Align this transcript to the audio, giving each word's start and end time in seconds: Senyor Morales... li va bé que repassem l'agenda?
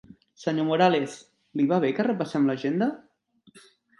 Senyor 0.43 0.63
Morales... 0.69 1.17
li 1.61 1.67
va 1.73 1.79
bé 1.85 1.91
que 1.99 2.07
repassem 2.09 2.49
l'agenda? 2.51 2.89